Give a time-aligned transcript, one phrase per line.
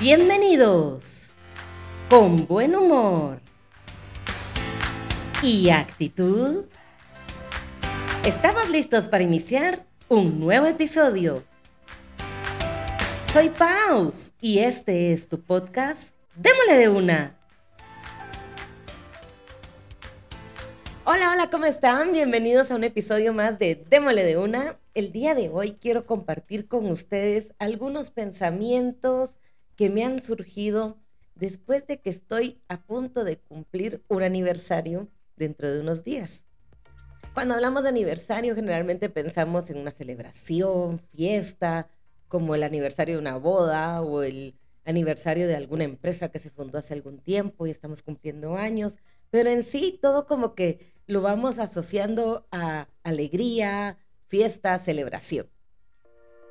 [0.00, 1.34] Bienvenidos
[2.08, 3.40] con buen humor
[5.42, 6.64] y actitud.
[8.24, 11.44] Estamos listos para iniciar un nuevo episodio.
[13.32, 17.38] Soy Paus y este es tu podcast Démosle de una.
[21.04, 22.12] Hola, hola, ¿cómo están?
[22.12, 24.78] Bienvenidos a un episodio más de Démosle de una.
[24.94, 29.38] El día de hoy quiero compartir con ustedes algunos pensamientos
[29.76, 30.98] que me han surgido
[31.34, 36.44] después de que estoy a punto de cumplir un aniversario dentro de unos días.
[37.34, 41.88] Cuando hablamos de aniversario, generalmente pensamos en una celebración, fiesta,
[42.28, 46.78] como el aniversario de una boda o el aniversario de alguna empresa que se fundó
[46.78, 48.98] hace algún tiempo y estamos cumpliendo años,
[49.30, 55.48] pero en sí todo como que lo vamos asociando a alegría, fiesta, celebración.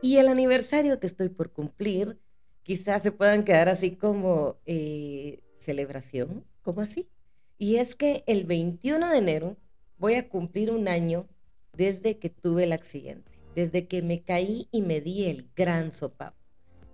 [0.01, 2.19] Y el aniversario que estoy por cumplir,
[2.63, 7.09] quizás se puedan quedar así como eh, celebración, como así.
[7.57, 9.57] Y es que el 21 de enero
[9.97, 11.27] voy a cumplir un año
[11.73, 16.37] desde que tuve el accidente, desde que me caí y me di el gran sopapo.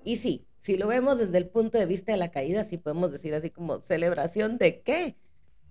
[0.04, 3.12] Y sí, si lo vemos desde el punto de vista de la caída, sí podemos
[3.12, 5.16] decir así como celebración de qué,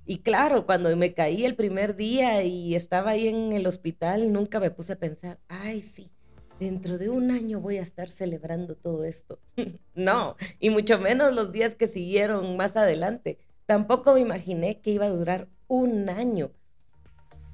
[0.09, 4.61] y claro, cuando me caí el primer día y estaba ahí en el hospital, nunca
[4.61, 6.13] me puse a pensar, ay, sí,
[6.59, 9.39] dentro de un año voy a estar celebrando todo esto.
[9.95, 13.39] no, y mucho menos los días que siguieron más adelante.
[13.67, 16.53] Tampoco me imaginé que iba a durar un año.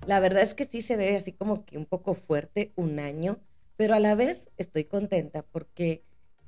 [0.06, 3.39] La verdad es que sí se ve así como que un poco fuerte un año,
[3.77, 6.03] pero a la vez estoy contenta porque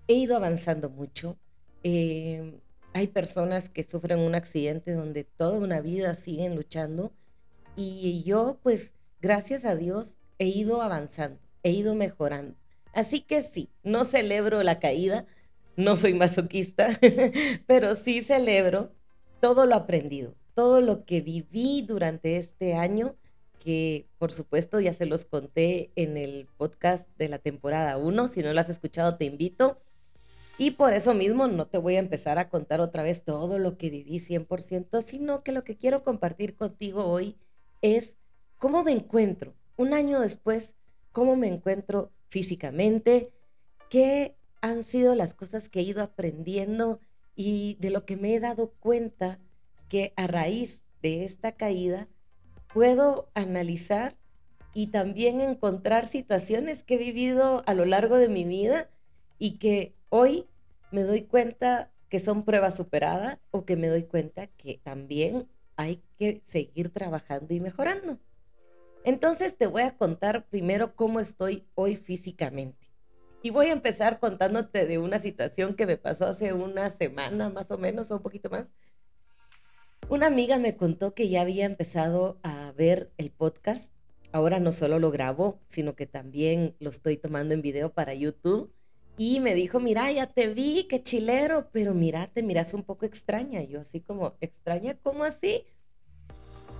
[0.08, 1.38] he ido avanzando mucho.
[1.82, 2.60] Eh,
[2.94, 7.12] hay personas que sufren un accidente donde toda una vida siguen luchando
[7.76, 12.56] y yo pues gracias a Dios he ido avanzando, he ido mejorando.
[12.92, 15.26] Así que sí, no celebro la caída,
[15.76, 16.88] no soy masoquista,
[17.66, 18.92] pero sí celebro
[19.40, 23.16] todo lo aprendido, todo lo que viví durante este año,
[23.58, 28.42] que por supuesto ya se los conté en el podcast de la temporada 1, si
[28.42, 29.80] no lo has escuchado te invito
[30.56, 33.76] y por eso mismo no te voy a empezar a contar otra vez todo lo
[33.76, 37.36] que viví 100%, sino que lo que quiero compartir contigo hoy
[37.82, 38.16] es
[38.58, 40.74] cómo me encuentro un año después,
[41.14, 43.32] cómo me encuentro físicamente,
[43.88, 47.00] qué han sido las cosas que he ido aprendiendo
[47.36, 49.38] y de lo que me he dado cuenta
[49.88, 52.08] que a raíz de esta caída
[52.72, 54.18] puedo analizar
[54.74, 58.90] y también encontrar situaciones que he vivido a lo largo de mi vida
[59.38, 60.48] y que hoy
[60.90, 66.02] me doy cuenta que son pruebas superadas o que me doy cuenta que también hay
[66.16, 68.18] que seguir trabajando y mejorando.
[69.04, 72.90] Entonces te voy a contar primero cómo estoy hoy físicamente.
[73.42, 77.70] Y voy a empezar contándote de una situación que me pasó hace una semana más
[77.70, 78.70] o menos o un poquito más.
[80.08, 83.92] Una amiga me contó que ya había empezado a ver el podcast.
[84.32, 88.72] Ahora no solo lo grabo, sino que también lo estoy tomando en video para YouTube
[89.16, 93.06] y me dijo, mira, ya te vi, qué chilero, pero mira, te miras un poco
[93.06, 93.62] extraña.
[93.62, 94.94] yo así como, ¿extraña?
[94.94, 95.64] ¿Cómo así?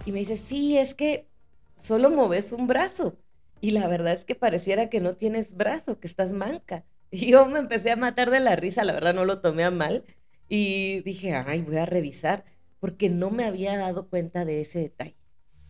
[0.04, 1.28] Y me dice, sí, es que
[1.76, 3.18] solo moves un brazo.
[3.60, 6.84] Y la verdad es que pareciera que no tienes brazo, que estás manca.
[7.10, 9.70] Y yo me empecé a matar de la risa, la verdad no lo tomé a
[9.70, 10.04] mal.
[10.48, 12.44] Y dije, ay, voy a revisar,
[12.80, 15.16] porque no me había dado cuenta de ese detalle.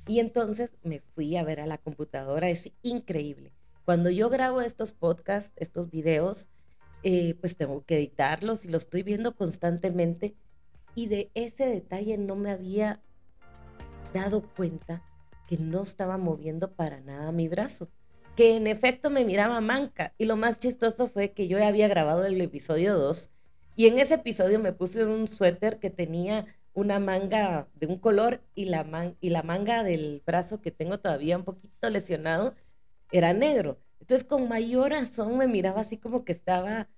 [0.06, 3.52] Y entonces me fui a ver a la computadora, es increíble.
[3.84, 6.48] Cuando yo grabo estos podcasts, estos videos,
[7.02, 10.34] eh, pues tengo que editarlos y lo estoy viendo constantemente.
[10.94, 13.02] Y de ese detalle no me había
[14.12, 15.04] dado cuenta
[15.46, 17.88] que no estaba moviendo para nada mi brazo,
[18.36, 20.14] que en efecto me miraba manca.
[20.18, 23.30] Y lo más chistoso fue que yo había grabado el episodio 2
[23.76, 28.40] y en ese episodio me puse un suéter que tenía una manga de un color
[28.54, 32.54] y la, y la manga del brazo que tengo todavía un poquito lesionado
[33.10, 33.78] era negro.
[34.00, 36.88] Entonces con mayor razón me miraba así como que estaba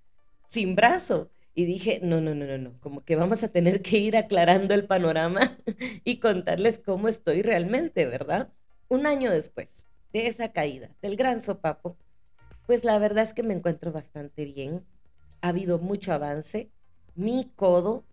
[0.48, 1.30] sin brazo.
[1.58, 4.74] Y dije, no, no, no, no, no, como que vamos a tener que ir aclarando
[4.74, 5.58] el panorama
[6.04, 8.52] y contarles cómo estoy realmente, ¿verdad?
[8.88, 9.68] Un año después
[10.12, 11.96] de esa caída, del gran sopapo,
[12.66, 14.84] pues la verdad es que me encuentro bastante bien.
[15.40, 16.70] Ha habido mucho avance.
[17.14, 18.04] Mi codo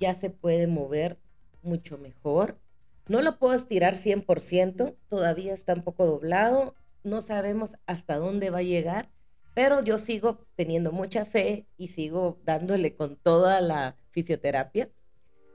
[0.00, 1.18] ya se puede mover
[1.62, 2.58] mucho mejor.
[3.08, 6.74] No lo puedo estirar 100%, todavía está un poco doblado.
[7.04, 9.10] No sabemos hasta dónde va a llegar,
[9.56, 14.90] pero yo sigo teniendo mucha fe y sigo dándole con toda la fisioterapia.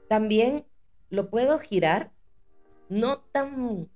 [0.08, 0.66] También
[1.08, 2.10] lo puedo girar,
[2.88, 3.88] no tan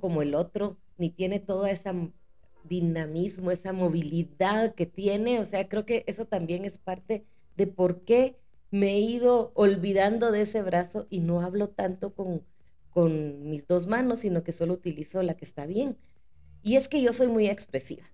[0.00, 1.92] como el otro, ni tiene toda esa
[2.62, 5.40] dinamismo, esa movilidad que tiene.
[5.40, 7.26] O sea, creo que eso también es parte
[7.56, 8.38] de por qué
[8.70, 12.44] me he ido olvidando de ese brazo y no hablo tanto con,
[12.90, 15.98] con mis dos manos, sino que solo utilizo la que está bien.
[16.62, 18.04] Y es que yo soy muy expresiva.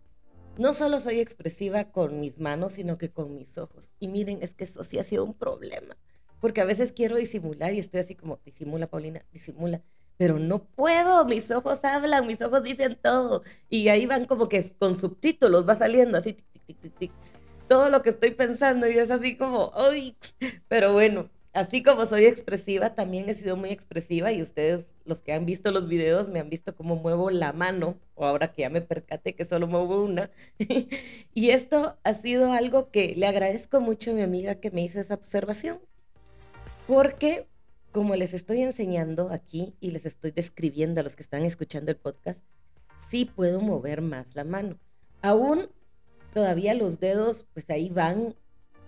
[0.59, 3.91] No solo soy expresiva con mis manos, sino que con mis ojos.
[3.99, 5.97] Y miren, es que eso sí ha sido un problema.
[6.41, 9.83] Porque a veces quiero disimular y estoy así como, disimula, Paulina, disimula.
[10.17, 13.43] Pero no puedo, mis ojos hablan, mis ojos dicen todo.
[13.69, 17.13] Y ahí van como que con subtítulos, va saliendo así, tic, tic, tic, tic,
[17.69, 20.17] todo lo que estoy pensando y es así como, ¡ay!
[20.69, 25.33] Pero bueno, así como soy expresiva, también he sido muy expresiva y ustedes, los que
[25.33, 28.71] han visto los videos, me han visto cómo muevo la mano, o ahora que ya
[28.71, 30.31] me percaté que solo muevo una.
[31.35, 35.01] y esto ha sido algo que le agradezco mucho a mi amiga que me hizo
[35.01, 35.81] esa observación,
[36.87, 37.47] porque
[37.91, 41.97] como les estoy enseñando aquí y les estoy describiendo a los que están escuchando el
[41.97, 42.45] podcast,
[43.09, 44.79] sí puedo mover más la mano.
[45.23, 45.71] Aún
[46.35, 48.35] todavía los dedos, pues ahí van,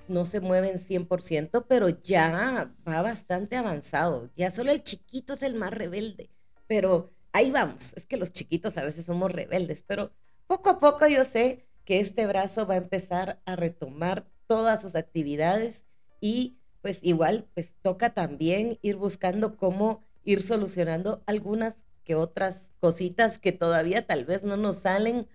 [0.08, 4.31] no se mueven 100%, pero ya va bastante avanzado.
[4.37, 6.31] Ya solo el chiquito es el más rebelde,
[6.66, 7.93] pero ahí vamos.
[7.94, 10.12] Es que los chiquitos a veces somos rebeldes, pero
[10.46, 14.94] poco a poco yo sé que este brazo va a empezar a retomar todas sus
[14.94, 15.84] actividades
[16.20, 23.38] y pues igual pues toca también ir buscando cómo ir solucionando algunas que otras cositas
[23.38, 25.28] que todavía tal vez no nos salen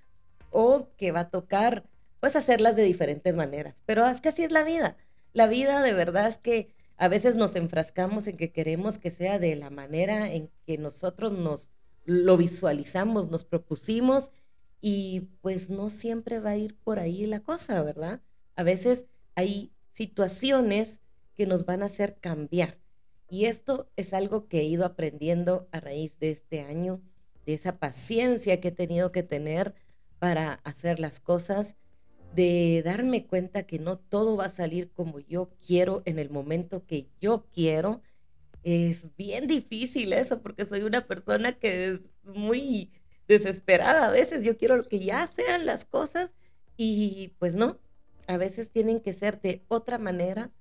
[0.51, 1.85] o que va a tocar
[2.23, 3.83] pues hacerlas de diferentes maneras.
[3.85, 4.95] Pero es que así es la vida.
[5.33, 9.39] La vida de verdad es que a veces nos enfrascamos en que queremos que sea
[9.39, 11.67] de la manera en que nosotros nos
[12.05, 14.31] lo visualizamos, nos propusimos
[14.79, 18.21] y pues no siempre va a ir por ahí la cosa, ¿verdad?
[18.55, 21.01] A veces hay situaciones
[21.35, 22.77] que nos van a hacer cambiar.
[23.27, 27.01] Y esto es algo que he ido aprendiendo a raíz de este año,
[27.45, 29.75] de esa paciencia que he tenido que tener
[30.19, 31.75] para hacer las cosas
[32.35, 36.85] de darme cuenta que no todo va a salir como yo quiero en el momento
[36.85, 38.01] que yo quiero.
[38.63, 42.91] Es bien difícil eso porque soy una persona que es muy
[43.27, 44.43] desesperada a veces.
[44.43, 46.33] Yo quiero que ya sean las cosas
[46.75, 47.79] y pues no,
[48.27, 50.51] a veces tienen que ser de otra manera.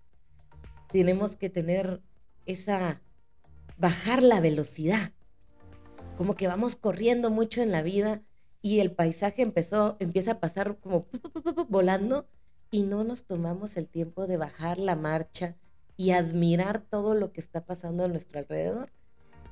[0.89, 2.03] Tenemos que tener
[2.45, 3.01] esa,
[3.79, 5.13] bajar la velocidad.
[6.19, 8.23] Como que vamos corriendo mucho en la vida
[8.63, 11.07] y el paisaje empezó, empieza a pasar como
[11.69, 12.27] volando
[12.71, 15.57] y no nos tomamos el tiempo de bajar la marcha
[15.97, 18.91] y admirar todo lo que está pasando a nuestro alrededor.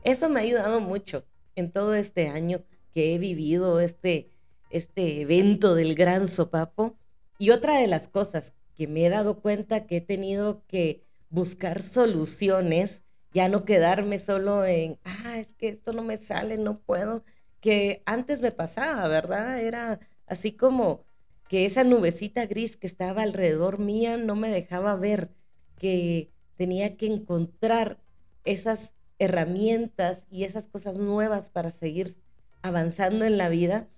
[0.05, 1.25] Eso me ha ayudado mucho
[1.57, 2.63] en todo este año
[2.95, 4.31] que he vivido este,
[4.71, 6.97] este evento del gran sopapo.
[7.39, 11.83] Y otra de las cosas que me he dado cuenta que he tenido que buscar
[11.83, 13.03] soluciones,
[13.33, 17.25] ya no quedarme solo en, ah, es que esto no me sale, no puedo,
[17.61, 19.61] que antes me pasaba, ¿verdad?
[19.61, 21.05] Era así como
[21.49, 25.31] que esa nubecita gris que estaba alrededor mía no me dejaba ver
[25.79, 27.99] que tenía que encontrar
[28.45, 32.17] esas herramientas y esas cosas nuevas para seguir
[32.63, 33.89] avanzando en la vida.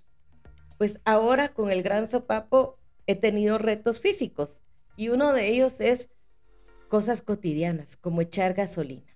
[0.77, 4.61] Pues ahora con el gran sopapo he tenido retos físicos
[4.95, 6.09] y uno de ellos es
[6.89, 9.11] cosas cotidianas como echar gasolina.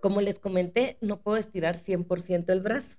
[0.00, 2.98] Como les comenté, no puedo estirar 100% el brazo.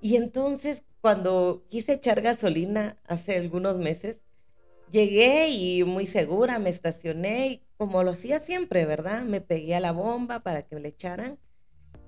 [0.00, 4.22] Y entonces, cuando quise echar gasolina hace algunos meses,
[4.90, 9.22] llegué y muy segura me estacioné y como lo hacía siempre, ¿verdad?
[9.22, 11.38] Me pegué a la bomba para que le echaran.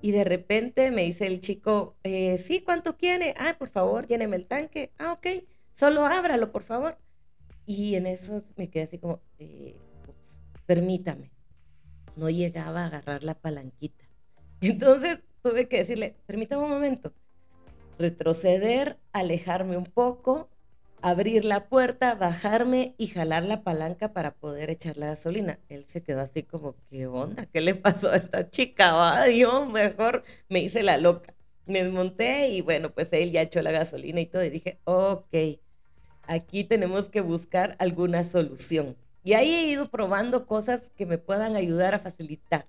[0.01, 3.33] Y de repente me dice el chico, eh, sí, ¿cuánto quiere?
[3.37, 4.91] Ah, por favor, lléneme el tanque.
[4.97, 5.27] Ah, ok,
[5.73, 6.97] solo ábralo, por favor.
[7.65, 9.77] Y en eso me quedé así como, eh,
[10.65, 11.31] permítame.
[12.15, 14.05] No llegaba a agarrar la palanquita.
[14.61, 17.13] Entonces tuve que decirle, permítame un momento
[17.97, 20.49] retroceder, alejarme un poco,
[21.01, 25.59] abrir la puerta, bajarme y jalar la palanca para poder echar la gasolina.
[25.67, 27.45] Él se quedó así como, ¿qué onda?
[27.45, 28.93] ¿Qué le pasó a esta chica?
[28.93, 29.25] Va,
[29.67, 31.33] mejor me hice la loca.
[31.65, 34.43] Me desmonté y bueno, pues él ya echó la gasolina y todo.
[34.43, 35.35] Y dije, ok,
[36.27, 38.95] aquí tenemos que buscar alguna solución.
[39.25, 42.67] Y ahí he ido probando cosas que me puedan ayudar a facilitar.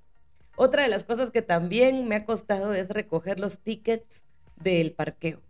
[0.56, 4.22] Otra de las cosas que también me ha costado es recoger los tickets
[4.64, 5.40] del parqueo.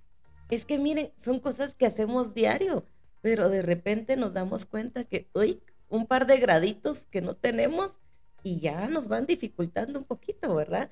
[0.51, 2.85] Es que miren, son cosas que hacemos diario,
[3.23, 8.01] pero de repente nos damos cuenta que, uy, un par de graditos que no tenemos
[8.43, 10.91] y ya nos van dificultando un poquito, ¿verdad?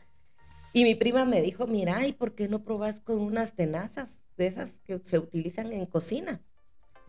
[0.73, 4.47] Y mi prima me dijo, mira, ¿y por qué no probas con unas tenazas de
[4.47, 6.41] esas que se utilizan en cocina?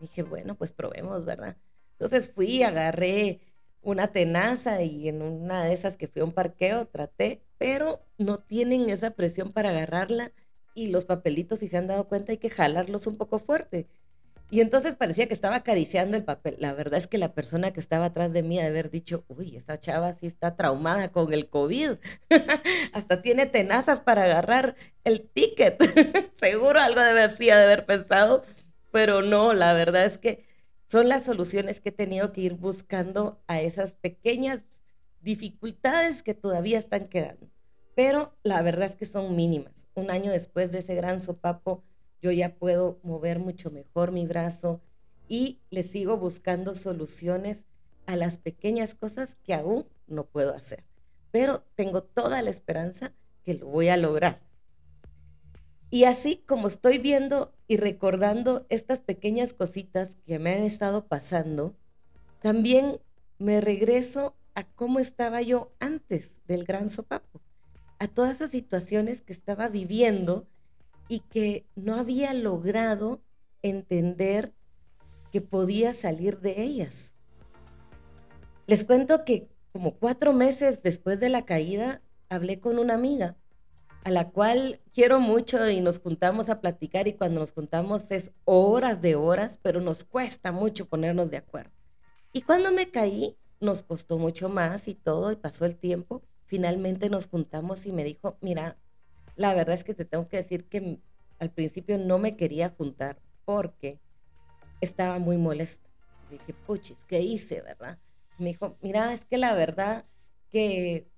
[0.00, 1.56] dije, bueno, pues probemos, ¿verdad?
[1.92, 3.40] Entonces fui, agarré
[3.80, 8.38] una tenaza y en una de esas que fui a un parqueo traté, pero no
[8.40, 10.32] tienen esa presión para agarrarla
[10.74, 13.86] y los papelitos, si se han dado cuenta, hay que jalarlos un poco fuerte.
[14.50, 16.56] Y entonces parecía que estaba acariciando el papel.
[16.58, 19.56] La verdad es que la persona que estaba atrás de mí de haber dicho, uy,
[19.56, 21.92] esa chava sí está traumada con el COVID.
[22.92, 25.82] Hasta tiene tenazas para agarrar el ticket.
[26.40, 28.44] Seguro algo de haber sí, de haber pensado,
[28.92, 30.44] pero no, la verdad es que
[30.86, 34.60] son las soluciones que he tenido que ir buscando a esas pequeñas
[35.20, 37.48] dificultades que todavía están quedando.
[37.94, 39.86] Pero la verdad es que son mínimas.
[39.94, 41.82] Un año después de ese gran sopapo,
[42.20, 44.80] yo ya puedo mover mucho mejor mi brazo
[45.28, 47.66] y le sigo buscando soluciones
[48.06, 50.84] a las pequeñas cosas que aún no puedo hacer.
[51.30, 54.40] Pero tengo toda la esperanza que lo voy a lograr.
[55.90, 61.76] Y así como estoy viendo y recordando estas pequeñas cositas que me han estado pasando,
[62.40, 63.00] también
[63.38, 67.40] me regreso a cómo estaba yo antes del gran sopapo,
[68.04, 70.46] a todas esas situaciones que estaba viviendo
[71.08, 73.22] y que no había logrado
[73.62, 74.52] entender
[75.32, 77.14] que podía salir de ellas.
[78.66, 83.36] Les cuento que como cuatro meses después de la caída, hablé con una amiga
[84.04, 88.32] a la cual quiero mucho y nos juntamos a platicar y cuando nos juntamos es
[88.44, 91.72] horas de horas, pero nos cuesta mucho ponernos de acuerdo.
[92.34, 97.08] Y cuando me caí, nos costó mucho más y todo y pasó el tiempo, finalmente
[97.08, 98.76] nos juntamos y me dijo, mira,
[99.36, 101.00] la verdad es que te tengo que decir que
[101.38, 104.00] al principio no me quería juntar porque
[104.80, 105.88] estaba muy molesta.
[106.30, 107.98] dije, puchis, ¿qué hice, verdad?
[108.38, 110.04] me dijo, mira, es que la verdad
[110.50, 111.08] que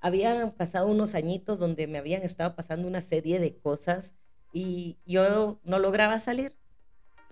[0.00, 4.14] habían pasado unos añitos donde me habían estado pasando una serie de cosas
[4.52, 6.56] y yo no lograba salir.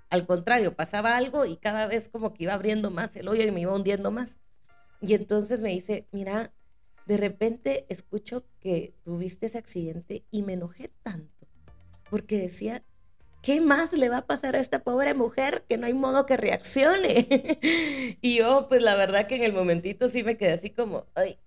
[0.08, 3.50] Al contrario, pasaba algo y cada vez como que iba abriendo más el hoyo y
[3.50, 4.38] me iba hundiendo más.
[5.00, 6.52] Y entonces me dice, mira,
[7.10, 11.48] de repente escucho que tuviste ese accidente y me enojé tanto,
[12.08, 12.84] porque decía,
[13.42, 16.36] ¿qué más le va a pasar a esta pobre mujer que no hay modo que
[16.36, 17.26] reaccione?
[18.22, 21.40] y yo, pues la verdad que en el momentito sí me quedé así como, ay,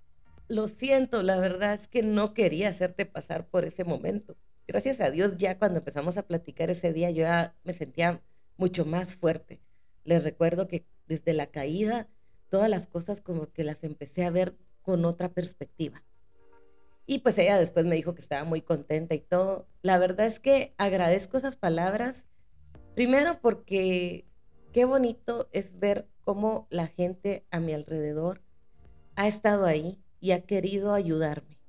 [0.50, 4.36] lo siento, la verdad es que no quería hacerte pasar por ese momento.
[4.67, 8.22] Gracias a Dios, ya cuando empezamos a platicar ese día, yo ya me sentía
[8.58, 9.62] mucho más fuerte.
[10.03, 12.10] Les recuerdo que desde la caída,
[12.50, 16.04] todas las cosas como que las empecé a ver con otra perspectiva.
[17.06, 19.68] Y pues ella después me dijo que estaba muy contenta y todo.
[19.82, 22.25] La verdad es que agradezco esas palabras,
[22.96, 24.25] primero porque
[24.72, 28.42] qué bonito es ver cómo la gente a mi alrededor
[29.16, 31.60] ha estado ahí y ha querido ayudarme.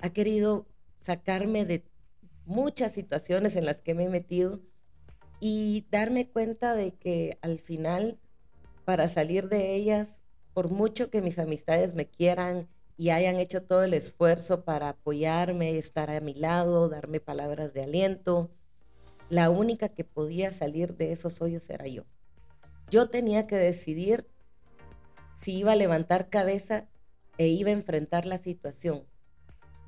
[0.00, 0.66] Ha querido
[1.00, 1.84] sacarme de
[2.44, 4.60] muchas situaciones en las que me he metido
[5.40, 8.20] y darme cuenta de que al final,
[8.84, 10.21] para salir de ellas,
[10.54, 15.78] por mucho que mis amistades me quieran y hayan hecho todo el esfuerzo para apoyarme,
[15.78, 18.50] estar a mi lado, darme palabras de aliento,
[19.30, 22.04] la única que podía salir de esos hoyos era yo.
[22.90, 24.26] Yo tenía que decidir
[25.34, 26.86] si iba a levantar cabeza
[27.38, 29.04] e iba a enfrentar la situación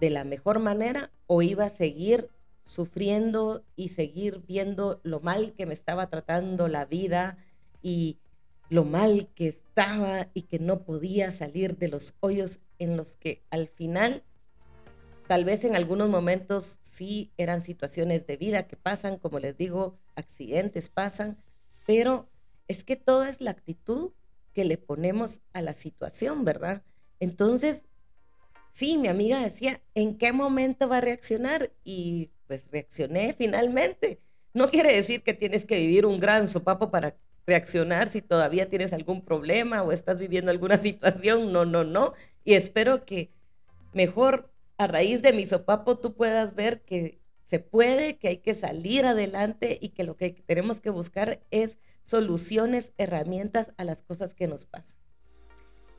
[0.01, 2.31] de la mejor manera o iba a seguir
[2.65, 7.37] sufriendo y seguir viendo lo mal que me estaba tratando la vida
[7.83, 8.19] y
[8.75, 13.41] lo mal que estaba y que no podía salir de los hoyos en los que
[13.51, 14.25] al final,
[15.29, 19.97] tal vez en algunos momentos sí eran situaciones de vida que pasan, como les digo,
[20.17, 21.39] accidentes pasan,
[21.87, 22.29] pero
[22.67, 24.11] es que toda es la actitud
[24.53, 26.83] que le ponemos a la situación, ¿verdad?
[27.21, 27.85] Entonces,
[28.73, 31.71] sí, mi amiga decía, ¿en qué momento va a reaccionar?
[31.85, 34.21] Y pues reaccioné finalmente.
[34.53, 37.17] No quiere decir que tienes que vivir un gran sopapo para
[37.47, 41.53] reaccionar si todavía tienes algún problema o estás viviendo alguna situación.
[41.53, 42.13] No, no, no.
[42.45, 43.33] Y espero que
[43.93, 48.55] mejor a raíz de mi sopapo tú puedas ver que se puede, que hay que
[48.55, 54.35] salir adelante y que lo que tenemos que buscar es soluciones, herramientas a las cosas
[54.35, 54.99] que nos pasan.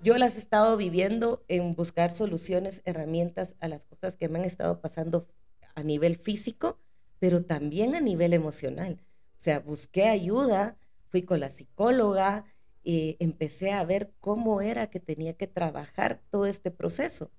[0.01, 4.45] Yo las he estado viviendo en buscar soluciones, herramientas a las cosas que me han
[4.45, 5.27] estado pasando
[5.73, 6.79] a nivel físico,
[7.19, 8.99] pero también a nivel emocional.
[9.37, 10.77] O sea, busqué ayuda
[11.15, 12.43] fui con la psicóloga,
[12.83, 17.31] y empecé a ver cómo era que tenía que trabajar todo este proceso.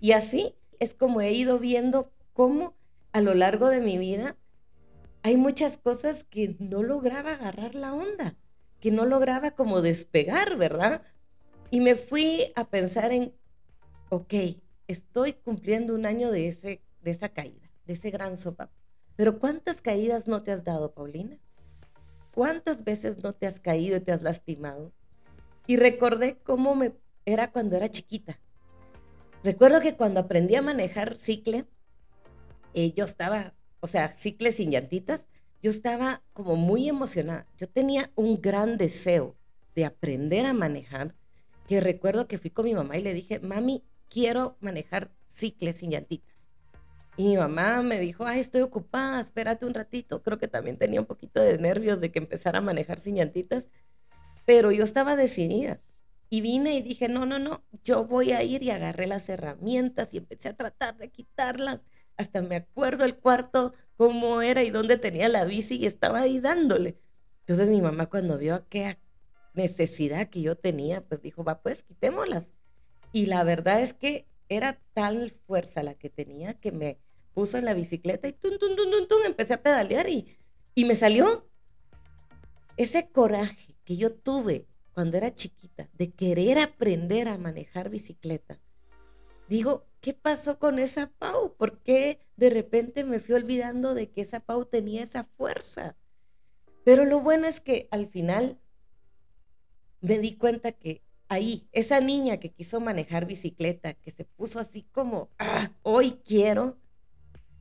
[0.00, 2.76] Y así es como he ido viendo cómo
[3.12, 4.36] a lo largo de mi vida
[5.22, 8.36] hay muchas cosas que no lograba agarrar la onda,
[8.80, 11.00] que no lograba como despegar, ¿verdad?
[11.70, 13.32] Y me fui a pensar en,
[14.10, 14.34] ok,
[14.88, 18.70] estoy cumpliendo un año de, ese, de esa caída, de ese gran sopa.
[19.16, 21.40] Pero ¿cuántas caídas no te has dado, Paulina?
[22.36, 24.92] ¿Cuántas veces no te has caído y te has lastimado?
[25.66, 26.92] Y recordé cómo me
[27.24, 28.38] era cuando era chiquita.
[29.42, 31.64] Recuerdo que cuando aprendí a manejar cicle,
[32.74, 35.26] eh, yo estaba, o sea, cicle sin llantitas,
[35.62, 37.46] yo estaba como muy emocionada.
[37.56, 39.34] Yo tenía un gran deseo
[39.74, 41.14] de aprender a manejar,
[41.66, 45.90] que recuerdo que fui con mi mamá y le dije, mami, quiero manejar cicles sin
[45.90, 46.35] llantitas.
[47.16, 50.22] Y mi mamá me dijo, ay, estoy ocupada, espérate un ratito.
[50.22, 53.68] Creo que también tenía un poquito de nervios de que empezara a manejar sin llantitas,
[54.44, 55.80] pero yo estaba decidida.
[56.28, 60.12] Y vine y dije, no, no, no, yo voy a ir y agarré las herramientas
[60.12, 61.86] y empecé a tratar de quitarlas.
[62.16, 66.40] Hasta me acuerdo el cuarto, cómo era y dónde tenía la bici y estaba ahí
[66.40, 66.98] dándole.
[67.40, 68.98] Entonces mi mamá cuando vio aquella
[69.54, 72.52] necesidad que yo tenía, pues dijo, va, pues quitémoslas.
[73.12, 76.98] Y la verdad es que era tal fuerza la que tenía que me
[77.36, 80.38] puso en la bicicleta y tun, tun, tun, tun, tun, empecé a pedalear y,
[80.74, 81.46] y me salió
[82.78, 88.58] ese coraje que yo tuve cuando era chiquita de querer aprender a manejar bicicleta.
[89.50, 91.54] Digo, ¿qué pasó con esa Pau?
[91.58, 95.94] ¿Por qué de repente me fui olvidando de que esa Pau tenía esa fuerza?
[96.86, 98.58] Pero lo bueno es que al final
[100.00, 104.84] me di cuenta que ahí, esa niña que quiso manejar bicicleta, que se puso así
[104.84, 106.78] como, ah, hoy quiero,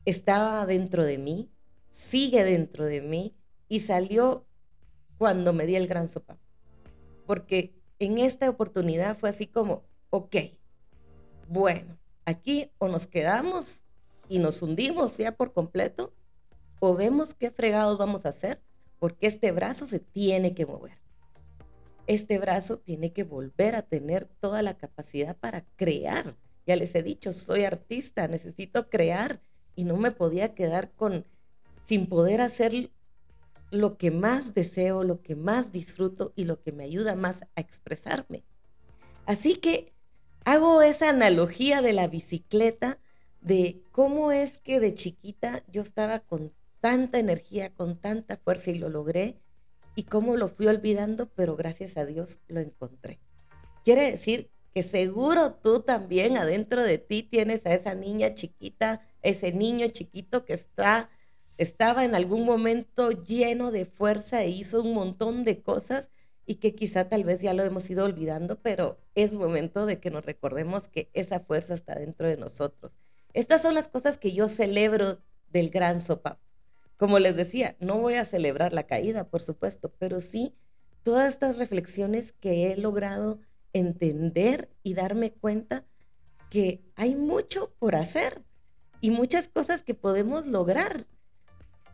[0.06, 1.52] estaba dentro de mí,
[1.92, 3.36] sigue dentro de mí
[3.68, 4.46] y salió
[5.18, 6.38] cuando me di el gran sopa.
[7.26, 10.36] Porque en esta oportunidad fue así como, ok,
[11.48, 13.84] bueno, aquí o nos quedamos
[14.30, 16.14] y nos hundimos ya por completo,
[16.80, 18.62] o vemos qué fregados vamos a hacer,
[19.00, 21.00] porque este brazo se tiene que mover.
[22.08, 26.36] Este brazo tiene que volver a tener toda la capacidad para crear.
[26.68, 29.42] Ya les he dicho, soy artista, necesito crear
[29.76, 31.26] y no me podía quedar con
[31.84, 32.92] sin poder hacer
[33.72, 37.62] lo que más deseo, lo que más disfruto y lo que me ayuda más a
[37.62, 38.44] expresarme.
[39.26, 39.94] Así que
[40.46, 43.00] hago esa analogía de la bicicleta,
[43.42, 48.80] de cómo es que de chiquita yo estaba con tanta energía, con tanta fuerza y
[48.80, 49.40] lo logré,
[49.96, 53.20] y cómo lo fui olvidando, pero gracias a Dios lo encontré.
[53.84, 59.54] Quiere decir que seguro tú también adentro de ti tienes a esa niña chiquita, ese
[59.54, 61.10] niño chiquito que está,
[61.58, 66.10] estaba en algún momento lleno de fuerza e hizo un montón de cosas
[66.46, 70.12] y que quizá tal vez ya lo hemos ido olvidando, pero es momento de que
[70.12, 72.98] nos recordemos que esa fuerza está dentro de nosotros.
[73.32, 76.38] Estas son las cosas que yo celebro del gran sopa.
[76.98, 80.54] Como les decía, no voy a celebrar la caída, por supuesto, pero sí
[81.02, 83.40] todas estas reflexiones que he logrado
[83.76, 85.86] entender y darme cuenta
[86.50, 88.44] que hay mucho por hacer
[89.02, 91.06] y muchas cosas que podemos lograr.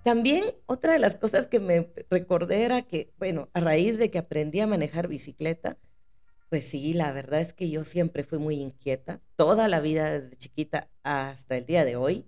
[0.04, 4.20] También otra de las cosas que me recordé era que, bueno, a raíz de que
[4.20, 5.78] aprendí a manejar bicicleta,
[6.50, 10.38] pues sí, la verdad es que yo siempre fui muy inquieta, toda la vida desde
[10.38, 12.28] chiquita hasta el día de hoy,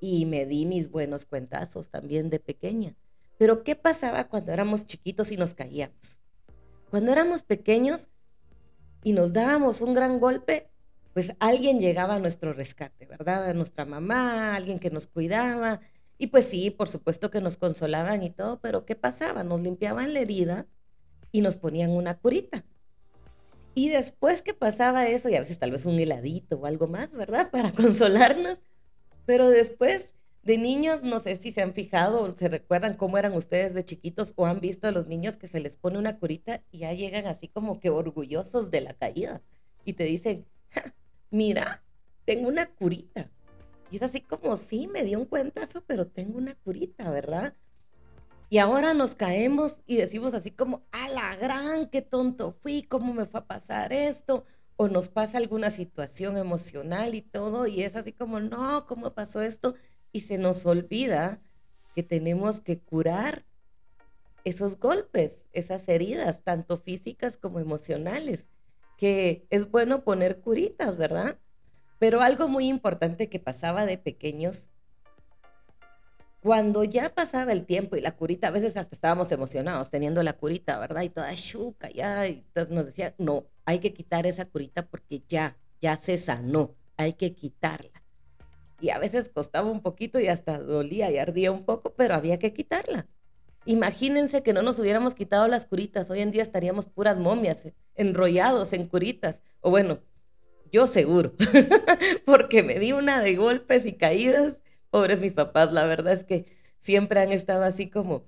[0.00, 2.96] y me di mis buenos cuentazos también de pequeña.
[3.38, 6.20] Pero ¿qué pasaba cuando éramos chiquitos y nos caíamos?
[6.90, 8.08] Cuando éramos pequeños,
[9.02, 10.68] y nos dábamos un gran golpe,
[11.12, 13.52] pues alguien llegaba a nuestro rescate, ¿verdad?
[13.54, 15.80] Nuestra mamá, alguien que nos cuidaba.
[16.18, 19.42] Y pues sí, por supuesto que nos consolaban y todo, pero ¿qué pasaba?
[19.42, 20.66] Nos limpiaban la herida
[21.32, 22.64] y nos ponían una curita.
[23.74, 27.12] Y después que pasaba eso, y a veces tal vez un heladito o algo más,
[27.12, 27.50] ¿verdad?
[27.52, 28.60] Para consolarnos.
[29.26, 33.34] Pero después de niños, no sé si se han fijado o se recuerdan cómo eran
[33.34, 36.62] ustedes de chiquitos o han visto a los niños que se les pone una curita
[36.70, 39.42] y ya llegan así como que orgullosos de la caída
[39.84, 40.46] y te dicen,
[41.30, 41.82] mira,
[42.24, 43.30] tengo una curita.
[43.90, 47.54] Y es así como, sí, me dio un cuentazo, pero tengo una curita, ¿verdad?
[48.48, 53.12] Y ahora nos caemos y decimos así como, a la gran, qué tonto fui, cómo
[53.12, 54.44] me fue a pasar esto,
[54.76, 59.42] o nos pasa alguna situación emocional y todo, y es así como, no, ¿cómo pasó
[59.42, 59.74] esto?
[60.12, 61.40] Y se nos olvida
[61.94, 63.44] que tenemos que curar
[64.44, 68.48] esos golpes, esas heridas, tanto físicas como emocionales,
[68.96, 71.38] que es bueno poner curitas, ¿verdad?
[71.98, 74.68] Pero algo muy importante que pasaba de pequeños,
[76.40, 80.32] cuando ya pasaba el tiempo y la curita, a veces hasta estábamos emocionados teniendo la
[80.32, 81.02] curita, ¿verdad?
[81.02, 85.58] Y toda chuca, ya, y nos decía, no, hay que quitar esa curita porque ya,
[85.82, 87.99] ya se sanó, hay que quitarla
[88.80, 92.38] y a veces costaba un poquito y hasta dolía y ardía un poco, pero había
[92.38, 93.06] que quitarla.
[93.66, 97.74] Imagínense que no nos hubiéramos quitado las curitas, hoy en día estaríamos puras momias, eh,
[97.94, 99.42] enrollados en curitas.
[99.60, 100.00] O bueno,
[100.72, 101.34] yo seguro,
[102.24, 104.62] porque me di una de golpes y caídas.
[104.90, 106.46] Pobres mis papás, la verdad es que
[106.78, 108.24] siempre han estado así como,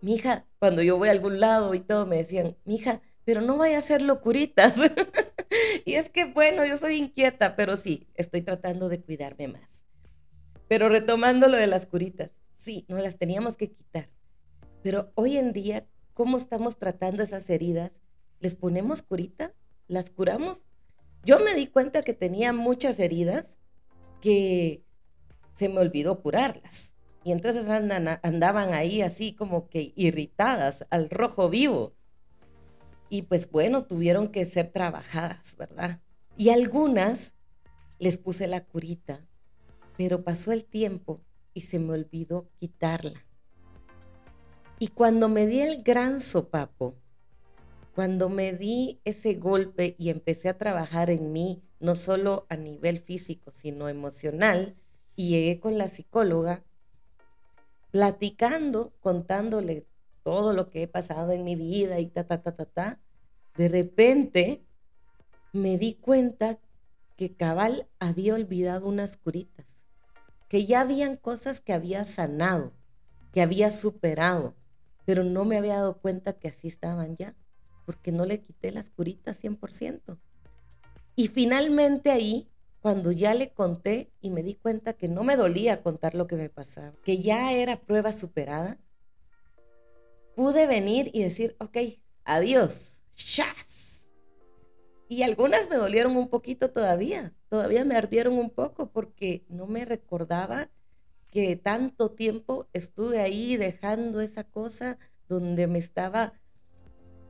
[0.00, 3.76] mija, cuando yo voy a algún lado y todo, me decían, mija, pero no vaya
[3.76, 4.76] a hacer locuritas.
[5.84, 9.73] y es que, bueno, yo soy inquieta, pero sí, estoy tratando de cuidarme más.
[10.68, 12.30] Pero retomando lo de las curitas,
[12.64, 14.08] Sí, nos las teníamos que quitar.
[14.82, 17.92] Pero hoy en día, ¿cómo estamos tratando esas heridas?
[18.40, 19.52] ¿Les ponemos curita?
[19.86, 20.64] ¿Las curamos?
[21.26, 23.58] Yo me di cuenta que tenía muchas heridas
[24.22, 24.82] que
[25.54, 26.94] se me olvidó curarlas.
[27.22, 31.94] Y entonces andaban ahí así como que irritadas al rojo vivo.
[33.10, 36.00] Y pues bueno, tuvieron que ser trabajadas, ¿verdad?
[36.38, 37.34] Y algunas
[37.98, 39.26] les puse la curita,
[39.96, 41.20] pero pasó el tiempo
[41.52, 43.24] y se me olvidó quitarla.
[44.78, 46.96] Y cuando me di el gran sopapo,
[47.94, 52.98] cuando me di ese golpe y empecé a trabajar en mí, no solo a nivel
[52.98, 54.74] físico, sino emocional,
[55.16, 56.64] y llegué con la psicóloga,
[57.92, 59.86] platicando, contándole
[60.24, 63.00] todo lo que he pasado en mi vida y ta, ta, ta, ta, ta,
[63.56, 64.64] de repente
[65.52, 66.58] me di cuenta
[67.16, 69.66] que Cabal había olvidado unas curitas,
[70.48, 72.72] que ya habían cosas que había sanado,
[73.32, 74.54] que había superado,
[75.04, 77.34] pero no me había dado cuenta que así estaban ya,
[77.86, 80.18] porque no le quité las curitas 100%.
[81.16, 85.82] Y finalmente ahí, cuando ya le conté y me di cuenta que no me dolía
[85.82, 88.78] contar lo que me pasaba, que ya era prueba superada,
[90.34, 91.78] pude venir y decir, ok,
[92.24, 93.73] adiós, chas.
[95.14, 99.84] Y algunas me dolieron un poquito todavía, todavía me ardieron un poco porque no me
[99.84, 100.72] recordaba
[101.30, 104.98] que tanto tiempo estuve ahí dejando esa cosa
[105.28, 106.32] donde me estaba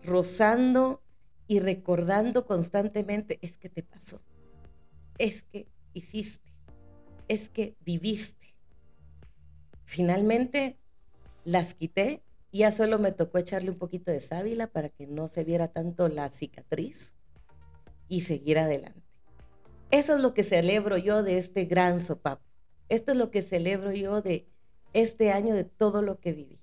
[0.03, 1.03] rozando
[1.47, 4.23] y recordando constantemente, es que te pasó,
[5.19, 6.55] es que hiciste,
[7.29, 8.55] es que viviste.
[9.85, 10.79] Finalmente
[11.45, 15.29] las quité y ya solo me tocó echarle un poquito de sábila para que no
[15.29, 17.13] se viera tanto la cicatriz
[18.15, 19.03] y seguir adelante.
[19.91, 22.45] Eso es lo que celebro yo de este gran sopapo.
[22.89, 24.47] Esto es lo que celebro yo de
[24.93, 26.61] este año, de todo lo que viví.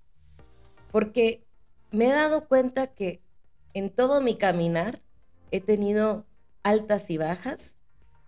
[0.94, 1.46] Porque
[1.92, 3.22] me he dado cuenta que
[3.74, 5.02] en todo mi caminar
[5.52, 6.26] he tenido
[6.64, 7.76] altas y bajas,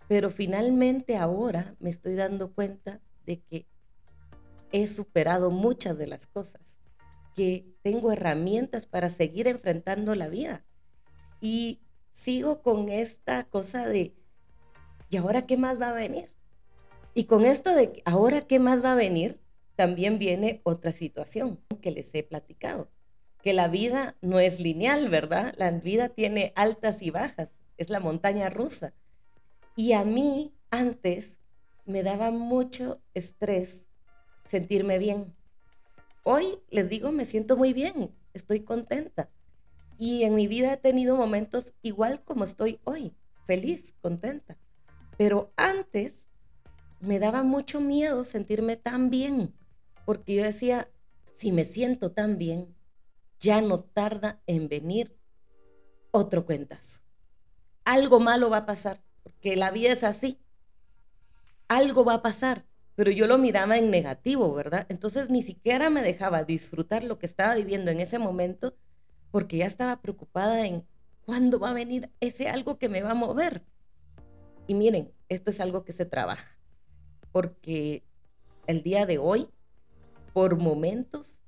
[0.06, 3.66] pero finalmente ahora me estoy dando cuenta de que
[4.70, 6.76] he superado muchas de las cosas,
[7.34, 10.62] que tengo herramientas para seguir enfrentando la vida.
[11.40, 11.80] Y
[12.14, 14.14] sigo con esta cosa de,
[15.10, 16.34] ¿y ahora qué más va a venir?
[17.12, 19.38] Y con esto de, ¿ahora qué más va a venir?
[19.76, 22.88] También viene otra situación que les he platicado
[23.44, 25.52] que la vida no es lineal, ¿verdad?
[25.58, 28.94] La vida tiene altas y bajas, es la montaña rusa.
[29.76, 31.38] Y a mí antes
[31.84, 33.86] me daba mucho estrés
[34.48, 35.36] sentirme bien.
[36.22, 39.28] Hoy les digo, me siento muy bien, estoy contenta.
[39.96, 43.14] Y en mi vida he tenido momentos igual como estoy hoy,
[43.46, 44.58] feliz, contenta.
[45.16, 46.24] Pero antes
[47.00, 49.54] me daba mucho miedo sentirme tan bien,
[50.04, 50.88] porque yo decía,
[51.36, 52.74] si me siento tan bien,
[53.40, 55.16] ya no tarda en venir
[56.10, 57.02] otro cuentas.
[57.84, 60.40] Algo malo va a pasar, porque la vida es así.
[61.68, 64.86] Algo va a pasar, pero yo lo miraba en negativo, ¿verdad?
[64.88, 68.76] Entonces ni siquiera me dejaba disfrutar lo que estaba viviendo en ese momento,
[69.34, 70.86] porque ya estaba preocupada en
[71.26, 73.64] cuándo va a venir ese algo que me va a mover.
[74.68, 76.56] Y miren, esto es algo que se trabaja,
[77.32, 78.04] porque
[78.68, 79.48] el día de hoy,
[80.32, 81.42] por momentos,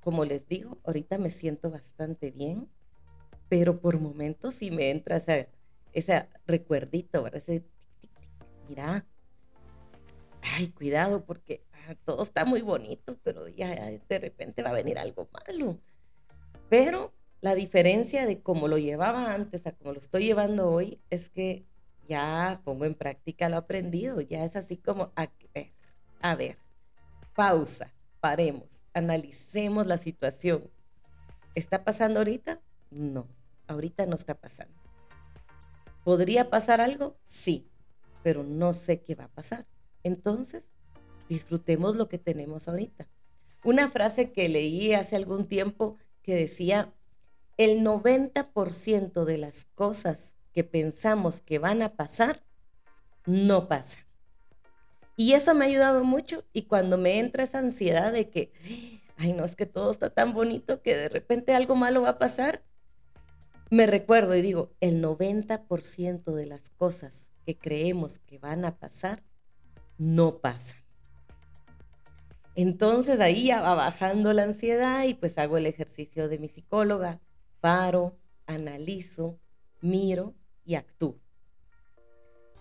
[0.00, 2.68] como les digo, ahorita me siento bastante bien,
[3.48, 5.18] pero por momentos sí me entra
[5.92, 7.42] ese, recuerdito, ¿verdad?
[7.46, 7.64] Ese,
[8.68, 9.06] mira,
[10.42, 14.98] ay, cuidado porque ah, todo está muy bonito, pero ya de repente va a venir
[14.98, 15.78] algo malo.
[16.68, 21.30] Pero la diferencia de cómo lo llevaba antes a cómo lo estoy llevando hoy es
[21.30, 21.64] que
[22.08, 25.72] ya pongo en práctica lo aprendido, ya es así como, a ver,
[26.20, 26.58] a ver,
[27.34, 30.70] pausa, paremos analicemos la situación.
[31.54, 32.60] ¿Está pasando ahorita?
[32.90, 33.26] No,
[33.66, 34.74] ahorita no está pasando.
[36.04, 37.16] ¿Podría pasar algo?
[37.24, 37.68] Sí,
[38.22, 39.66] pero no sé qué va a pasar.
[40.02, 40.70] Entonces,
[41.28, 43.08] disfrutemos lo que tenemos ahorita.
[43.64, 46.92] Una frase que leí hace algún tiempo que decía,
[47.60, 52.42] el 90% de las cosas que pensamos que van a pasar,
[53.26, 54.02] no pasan.
[55.14, 58.50] Y eso me ha ayudado mucho y cuando me entra esa ansiedad de que,
[59.18, 62.18] ay, no, es que todo está tan bonito que de repente algo malo va a
[62.18, 62.62] pasar,
[63.68, 69.22] me recuerdo y digo, el 90% de las cosas que creemos que van a pasar,
[69.98, 70.80] no pasan.
[72.54, 77.20] Entonces ahí ya va bajando la ansiedad y pues hago el ejercicio de mi psicóloga,
[77.60, 79.38] paro, analizo,
[79.80, 81.18] miro y actúo.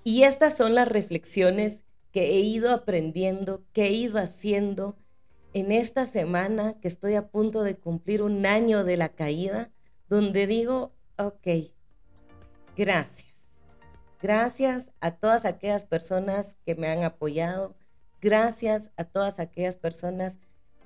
[0.03, 4.97] Y estas son las reflexiones que he ido aprendiendo, que he ido haciendo
[5.53, 9.71] en esta semana que estoy a punto de cumplir un año de la caída,
[10.07, 11.47] donde digo, ok,
[12.77, 13.29] gracias.
[14.21, 17.75] Gracias a todas aquellas personas que me han apoyado.
[18.21, 20.39] Gracias a todas aquellas personas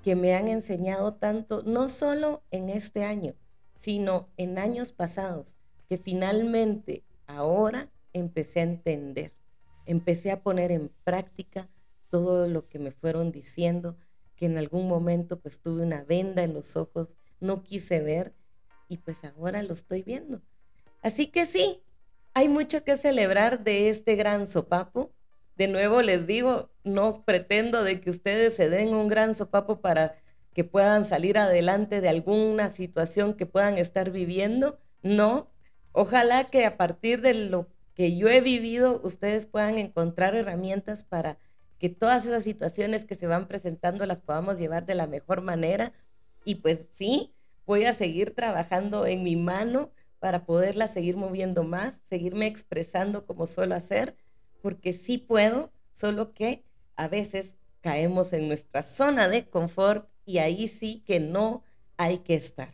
[0.03, 3.33] que me han enseñado tanto, no solo en este año,
[3.83, 5.57] sino en años pasados,
[5.89, 9.33] que finalmente ahora empecé a entender,
[9.85, 11.67] empecé a poner en práctica
[12.09, 13.97] todo lo que me fueron diciendo,
[14.37, 18.33] que en algún momento pues tuve una venda en los ojos, no quise ver
[18.87, 20.41] y pues ahora lo estoy viendo.
[21.01, 21.83] Así que sí,
[22.33, 25.11] hay mucho que celebrar de este gran sopapo.
[25.57, 30.15] De nuevo les digo, no pretendo de que ustedes se den un gran sopapo para
[30.53, 34.79] que puedan salir adelante de alguna situación que puedan estar viviendo.
[35.01, 35.51] No,
[35.91, 41.37] ojalá que a partir de lo que yo he vivido, ustedes puedan encontrar herramientas para
[41.79, 45.93] que todas esas situaciones que se van presentando las podamos llevar de la mejor manera.
[46.45, 47.33] Y pues sí,
[47.65, 53.45] voy a seguir trabajando en mi mano para poderla seguir moviendo más, seguirme expresando como
[53.45, 54.15] suelo hacer,
[54.61, 56.63] porque sí puedo, solo que
[56.95, 61.63] a veces caemos en nuestra zona de confort y ahí sí que no
[61.97, 62.73] hay que estar.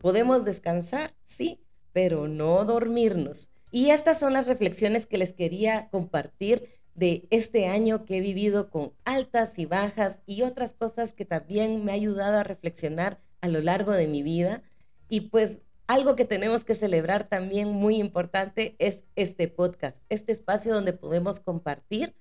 [0.00, 1.60] Podemos descansar, sí,
[1.92, 3.48] pero no dormirnos.
[3.72, 8.70] Y estas son las reflexiones que les quería compartir de este año que he vivido
[8.70, 13.48] con altas y bajas y otras cosas que también me ha ayudado a reflexionar a
[13.48, 14.62] lo largo de mi vida.
[15.08, 20.74] Y pues algo que tenemos que celebrar también muy importante es este podcast, este espacio
[20.74, 22.14] donde podemos compartir.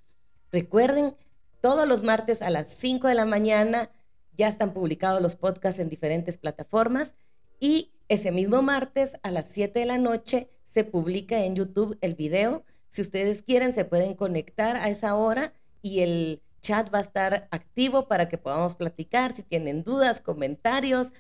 [0.51, 1.15] Recuerden,
[1.62, 3.89] todos los martes a las 5 de la mañana
[4.38, 7.15] ya están publicados los podcasts en diferentes plataformas
[7.60, 12.15] y ese mismo martes a las 7 de la noche se publica en YouTube el
[12.15, 12.63] video.
[12.89, 17.48] Si ustedes quieren, se pueden conectar a esa hora y el chat va a estar
[17.52, 19.34] activo para que podamos platicar.
[19.34, 21.13] Si tienen dudas, comentarios,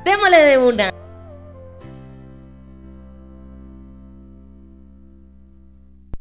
[0.06, 1.03] Démole de una.